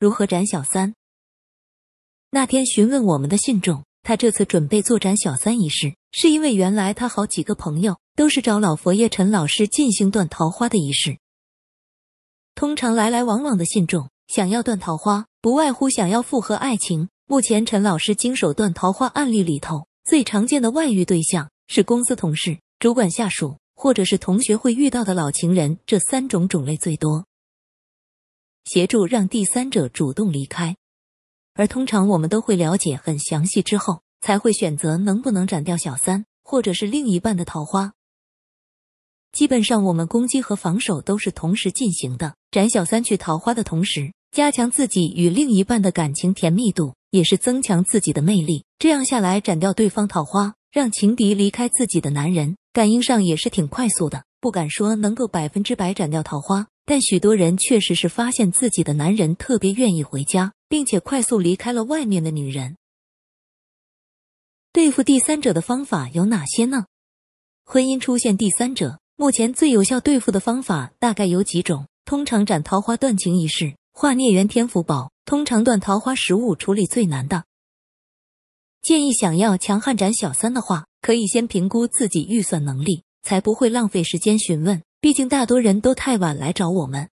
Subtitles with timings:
[0.00, 0.94] 如何斩小三。
[2.30, 11.18] 那天询问我们的信众，他这次准备做斩小三一事，是因为原来他好几个朋友都是找老佛爷陈老师进行断桃花的仪式。
[12.54, 17.10] 通常来来往往的信众想要断桃花，不外乎想要复合爱情。
[17.26, 27.26] 目前陈老师经手断桃花案例里头，最常见的外遇对象是公司同事、主管下属，或者是同学会遇到的老情人，这三种种类最多。
[28.64, 30.76] 协助让第三者主动离开，
[31.54, 37.92] 而通常我们都会了解很详细之后，才会选择能不能斩掉小三或者是另一半的桃花。
[39.32, 48.64] 基本上我们攻击和防守都是同时进行的，斩小三去桃花的同时，加强自己与另一半的感情甜蜜度，也是增强自己的魅力。
[48.78, 54.24] 这样下来，斩掉对方桃花，让情敌离开自己的男人，感应上也是挺快速的。
[54.40, 56.66] 不敢说能够百分之百斩掉桃花。
[56.90, 62.78] 但许多人确实是发现自己的男人特别愿意回家，并且快速离开了外面的女人。
[64.72, 66.86] 对付第三者的方法有哪些呢？
[67.64, 71.86] 婚姻出现第三者，目前最有效对付的方法大概有几种。
[72.04, 77.44] 通常斩桃花断情一事，化孽缘天福宝，通常断桃花食物处理最难的。
[78.82, 84.82] 建议想要强悍斩小三的话，可以先评估自己预算能力，才不会浪费时间询问。
[85.02, 87.08] 毕竟大多人都太晚来找我们，